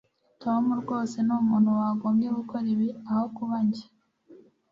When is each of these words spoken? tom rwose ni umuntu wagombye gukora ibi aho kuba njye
tom 0.41 0.63
rwose 0.81 1.15
ni 1.25 1.33
umuntu 1.41 1.69
wagombye 1.79 2.27
gukora 2.37 2.65
ibi 2.73 2.87
aho 3.09 3.25
kuba 3.35 3.55
njye 3.65 3.85